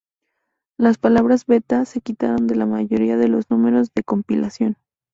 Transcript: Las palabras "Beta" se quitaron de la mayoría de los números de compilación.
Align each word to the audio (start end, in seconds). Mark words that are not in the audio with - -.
Las 0.79 0.97
palabras 0.97 1.45
"Beta" 1.45 1.85
se 1.85 2.01
quitaron 2.01 2.47
de 2.47 2.55
la 2.55 2.65
mayoría 2.65 3.17
de 3.17 3.27
los 3.27 3.51
números 3.51 3.89
de 3.93 4.01
compilación. 4.03 4.77